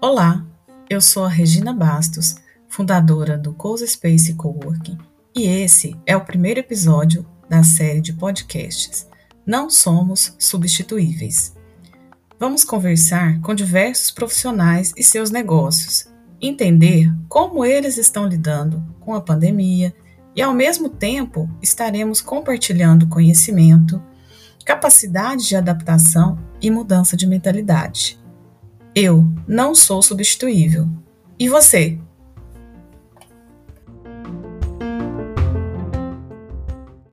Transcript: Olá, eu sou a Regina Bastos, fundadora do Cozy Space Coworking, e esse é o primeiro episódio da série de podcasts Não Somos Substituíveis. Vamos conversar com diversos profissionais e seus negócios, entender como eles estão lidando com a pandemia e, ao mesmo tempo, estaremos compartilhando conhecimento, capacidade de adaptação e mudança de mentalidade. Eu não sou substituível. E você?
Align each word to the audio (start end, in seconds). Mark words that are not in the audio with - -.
Olá, 0.00 0.46
eu 0.88 1.00
sou 1.00 1.24
a 1.24 1.28
Regina 1.28 1.72
Bastos, 1.72 2.36
fundadora 2.68 3.36
do 3.36 3.52
Cozy 3.52 3.88
Space 3.88 4.32
Coworking, 4.34 4.96
e 5.34 5.42
esse 5.48 5.96
é 6.06 6.16
o 6.16 6.24
primeiro 6.24 6.60
episódio 6.60 7.26
da 7.50 7.64
série 7.64 8.00
de 8.00 8.12
podcasts 8.12 9.08
Não 9.44 9.68
Somos 9.68 10.36
Substituíveis. 10.38 11.52
Vamos 12.38 12.62
conversar 12.62 13.40
com 13.40 13.52
diversos 13.52 14.12
profissionais 14.12 14.92
e 14.96 15.02
seus 15.02 15.32
negócios, 15.32 16.06
entender 16.40 17.12
como 17.28 17.64
eles 17.64 17.98
estão 17.98 18.28
lidando 18.28 18.80
com 19.00 19.14
a 19.14 19.20
pandemia 19.20 19.92
e, 20.36 20.40
ao 20.40 20.54
mesmo 20.54 20.88
tempo, 20.88 21.50
estaremos 21.60 22.20
compartilhando 22.20 23.08
conhecimento, 23.08 24.00
capacidade 24.64 25.48
de 25.48 25.56
adaptação 25.56 26.38
e 26.62 26.70
mudança 26.70 27.16
de 27.16 27.26
mentalidade. 27.26 28.16
Eu 29.00 29.24
não 29.46 29.76
sou 29.76 30.02
substituível. 30.02 30.88
E 31.38 31.48
você? 31.48 31.96